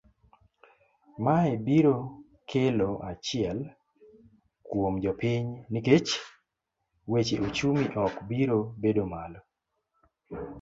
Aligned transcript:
Mae 1.25 1.51
biro 1.65 1.97
kelo 2.49 2.89
achiel, 3.09 3.59
kuom 4.67 4.93
jopiny 5.03 5.47
nikech 5.71 6.09
weche 7.11 7.35
uchumi 7.47 7.83
ok 8.05 8.13
biro 8.29 8.59
bedo 8.81 9.03
malo. 9.11 9.39